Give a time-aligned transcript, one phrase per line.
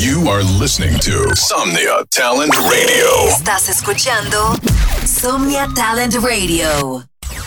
[0.00, 3.28] You are listening to Somnia Talent Radio.
[3.28, 4.56] Estás escuchando
[5.04, 7.04] Somnia Talent Radio.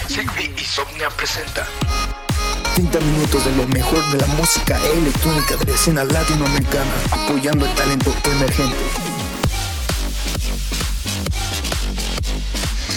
[0.07, 1.65] Sigby y Somnia presenta
[2.75, 7.73] 30 minutos de lo mejor de la música electrónica de la escena latinoamericana, apoyando el
[7.73, 8.77] talento emergente.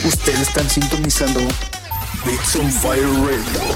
[0.04, 1.40] Ustedes están sintonizando
[2.26, 3.74] Beats on Fire Radio.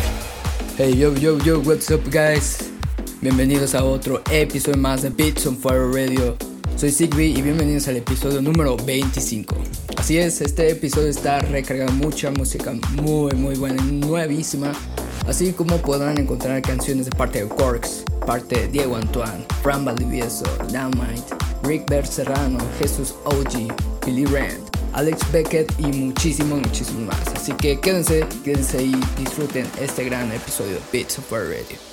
[0.76, 2.69] Hey yo yo yo, what's up guys?
[3.22, 6.38] Bienvenidos a otro episodio más de Beats on Fire Radio.
[6.74, 9.56] Soy Sigby y bienvenidos al episodio número 25.
[9.98, 14.72] Así es, este episodio está recargado mucha música muy muy buena, nuevísima.
[15.28, 20.46] Así como podrán encontrar canciones de parte de Corks, parte de Diego Antoine, Fran Valdivieso,
[20.68, 24.64] Dynamite, Rick Bert Serrano, Jesús OG, Billy Rand,
[24.94, 27.28] Alex Beckett y muchísimo, muchísimo más.
[27.36, 31.89] Así que quédense, quédense y disfruten este gran episodio de Beats of Fire Radio.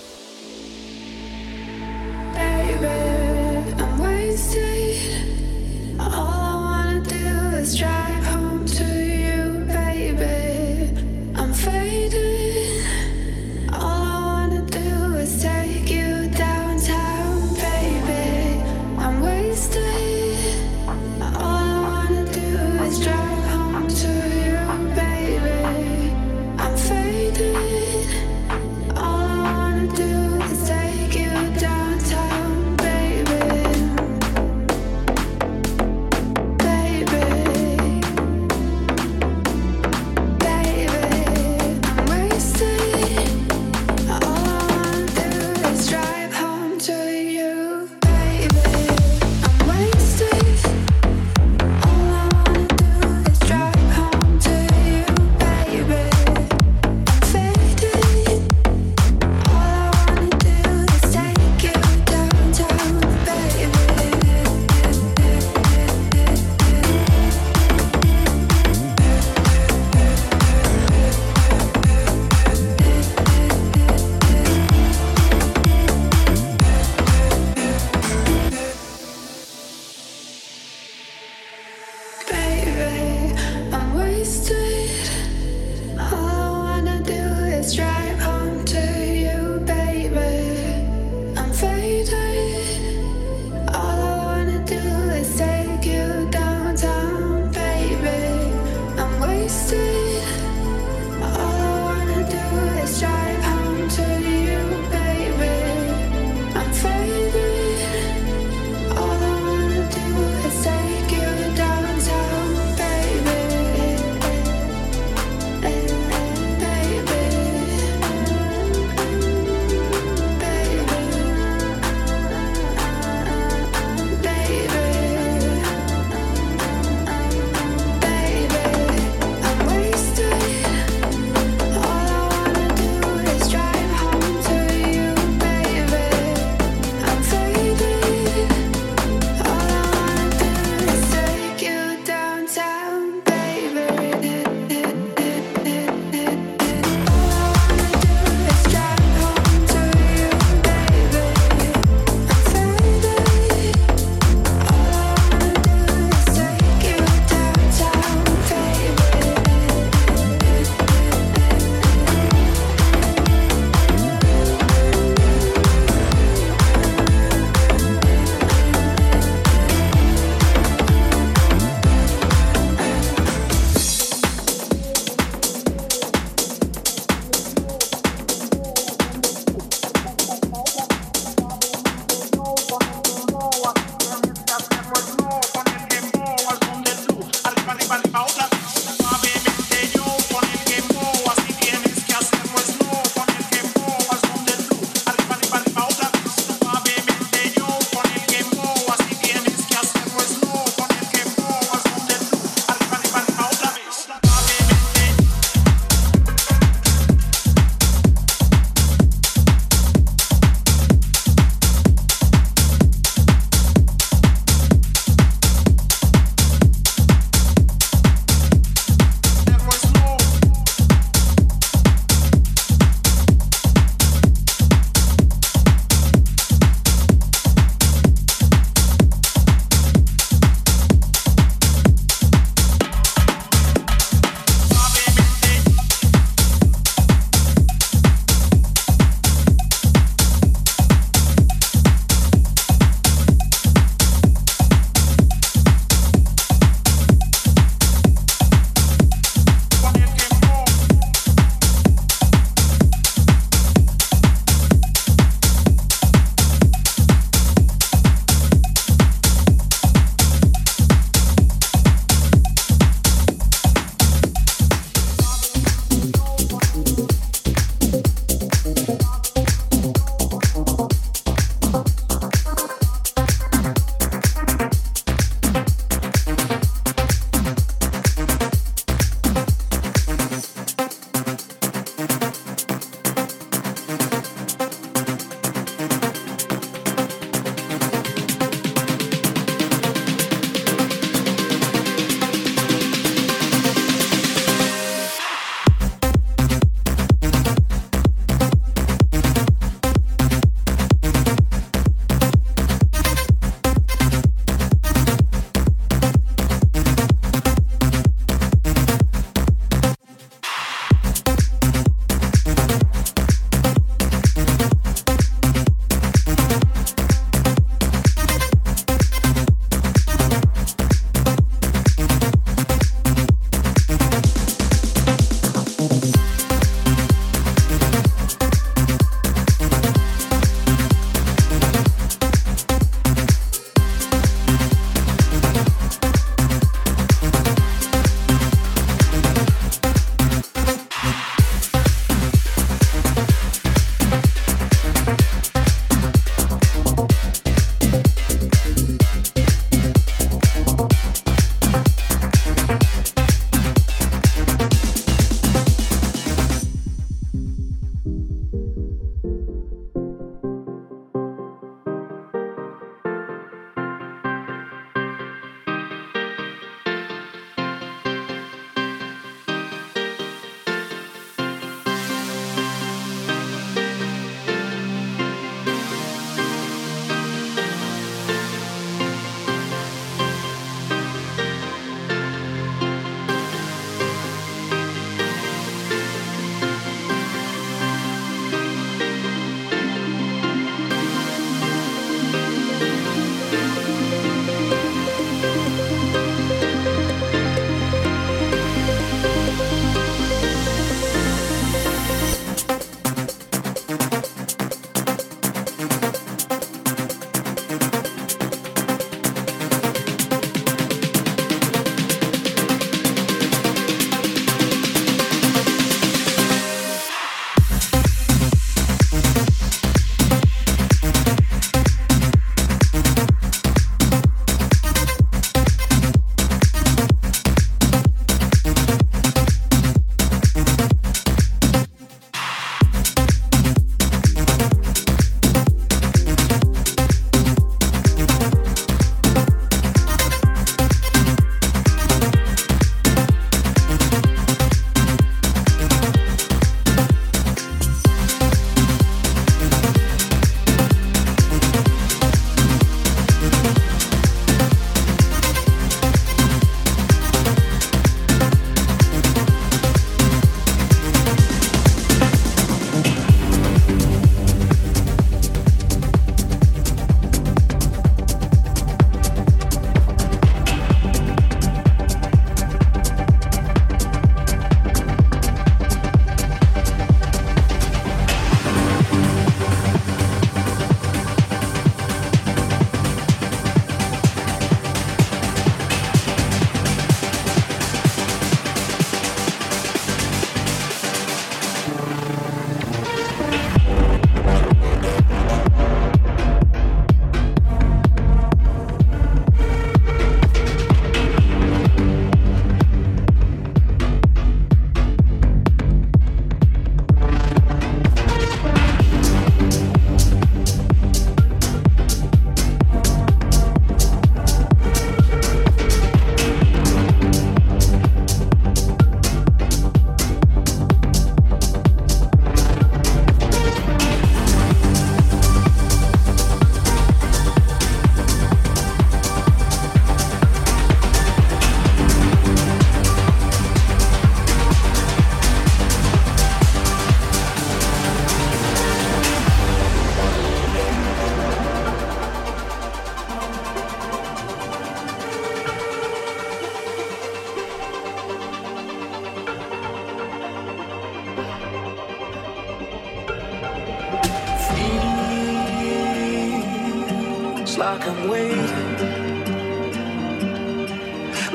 [557.90, 558.66] like I'm waiting,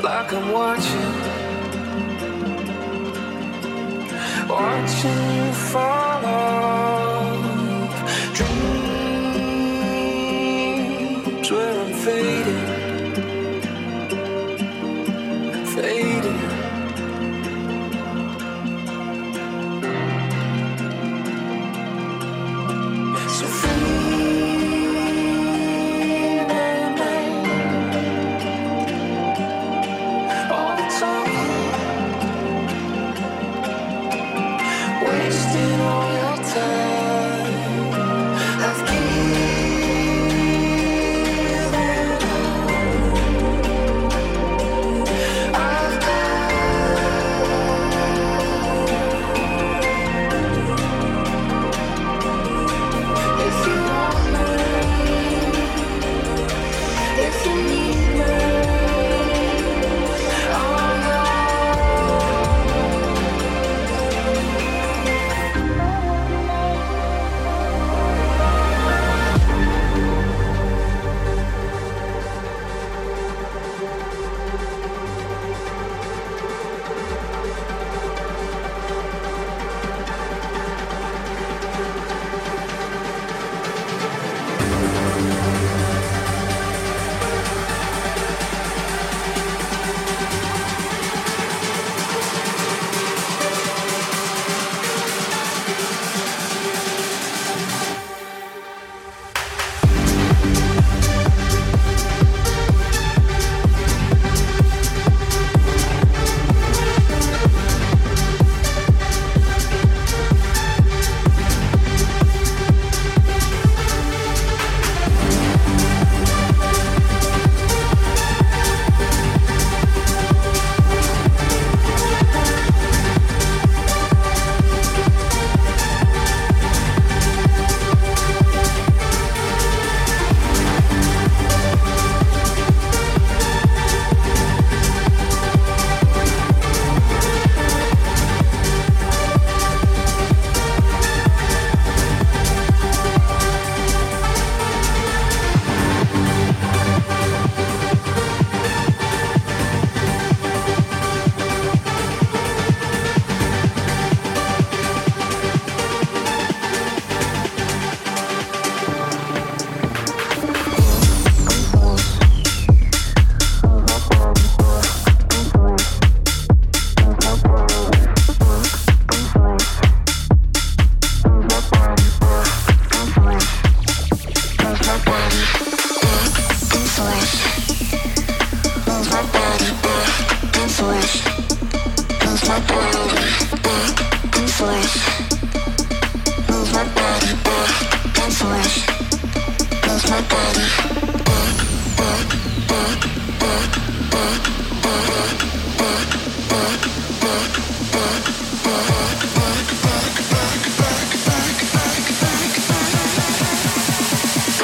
[0.01, 1.13] like I'm watching,
[4.49, 5.42] watching.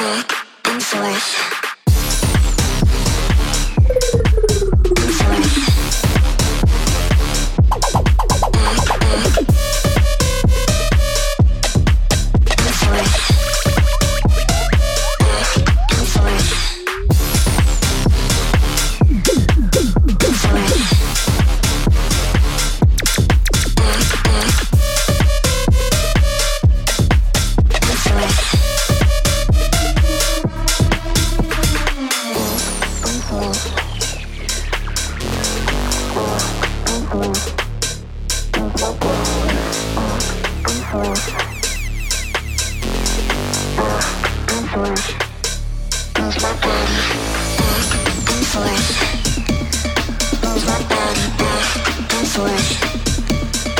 [0.00, 0.32] sick
[0.64, 1.69] and foolish.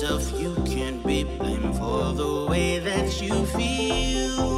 [0.00, 4.49] yourself, you can't be blamed for the way that you feel.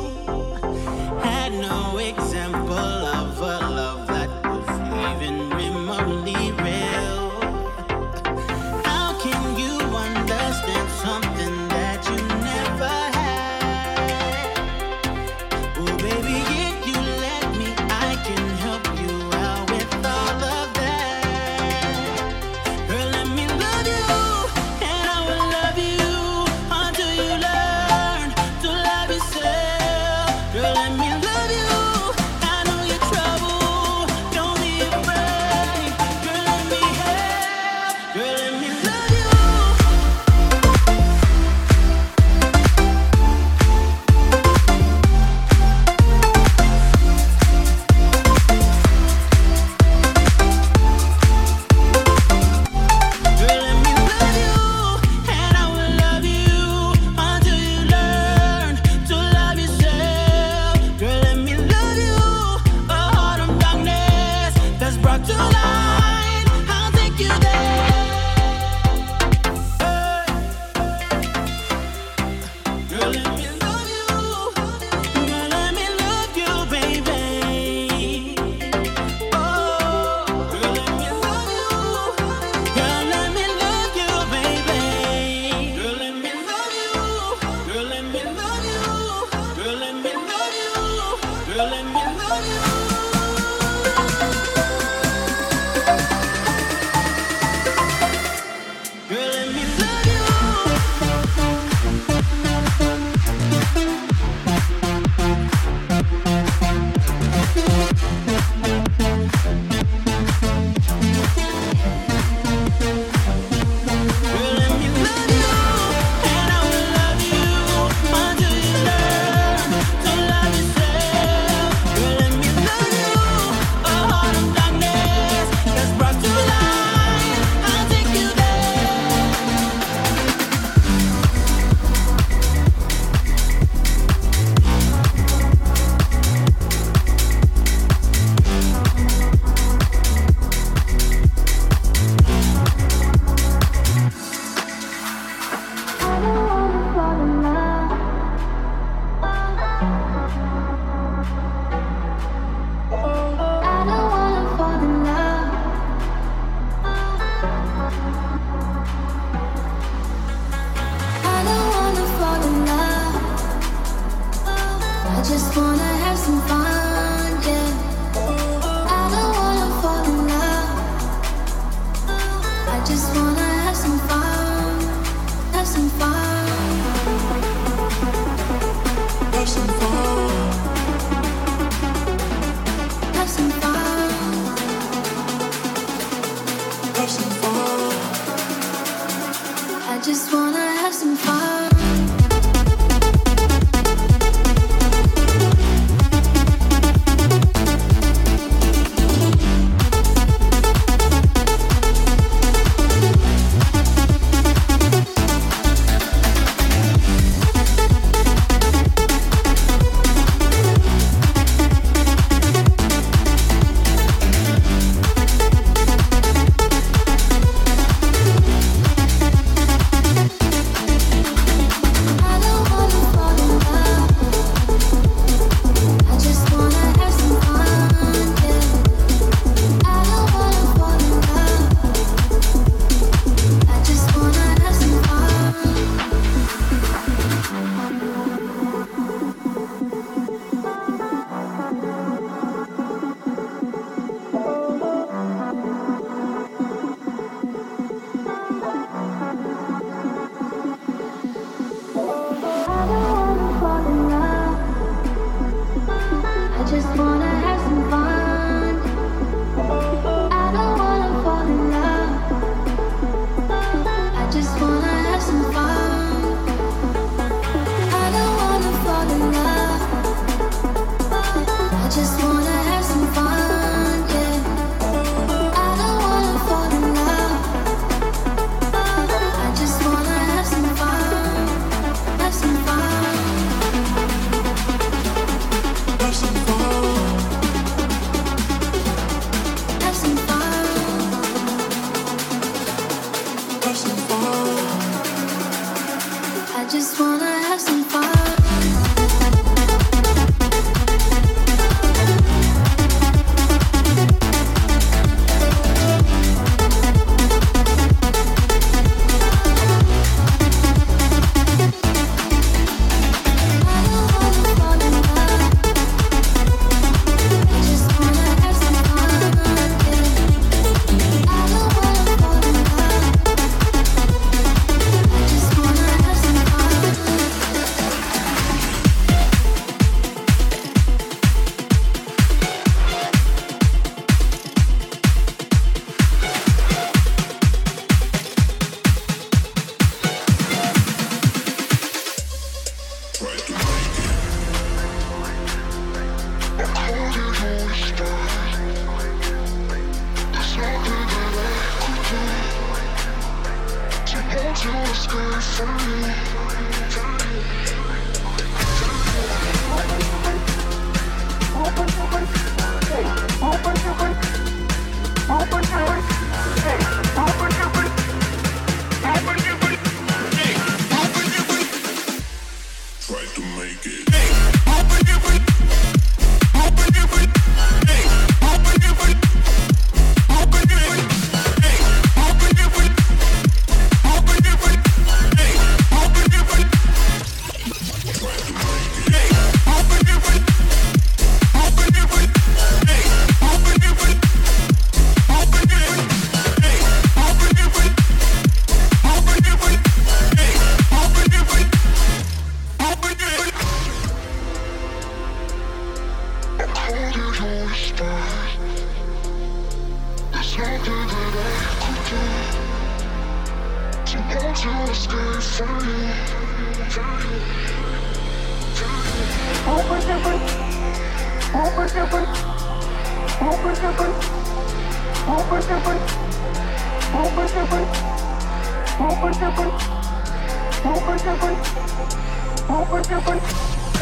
[256.73, 257.12] just want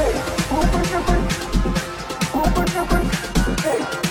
[0.01, 0.15] Hey,
[2.41, 2.87] open your
[3.61, 4.10] hey.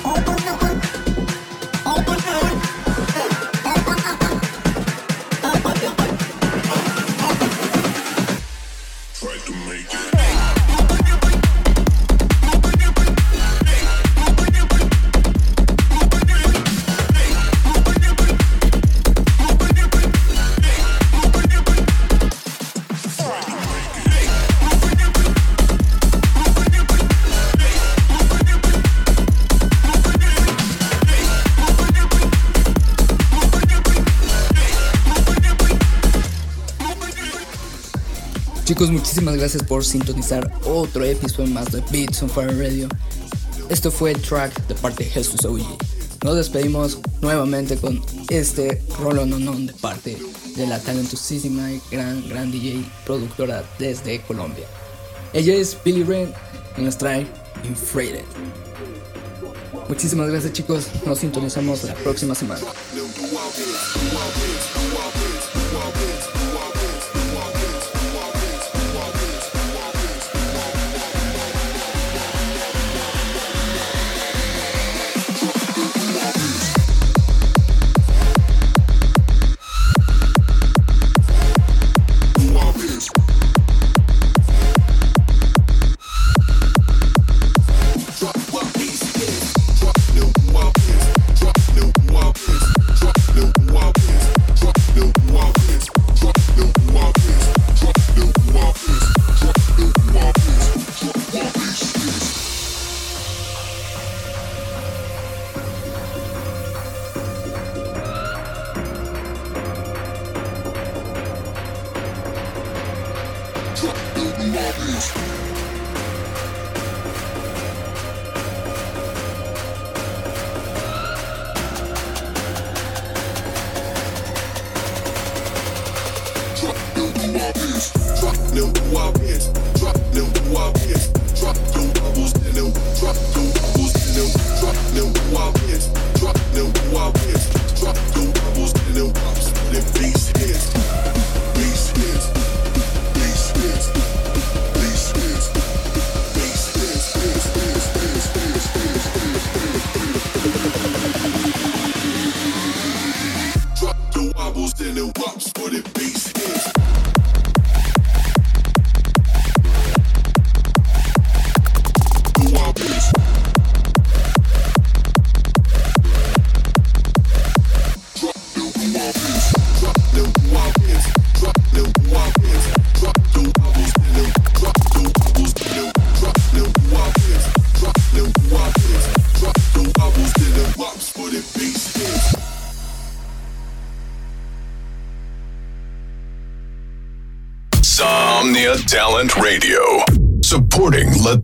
[38.69, 42.87] Chicos, muchísimas gracias por sintonizar otro episodio más de Beats on Fire Radio.
[43.67, 45.61] Esto fue el track de parte de Jesús OG.
[46.23, 50.19] Nos despedimos nuevamente con este rolo non de parte
[50.55, 54.67] de la talentosísima y gran, gran DJ productora desde Colombia.
[55.33, 56.31] Ella es Billy Ren
[56.77, 57.25] y nos trae
[57.67, 58.25] Infrated.
[59.87, 62.61] Muchísimas gracias chicos, nos sintonizamos la próxima semana.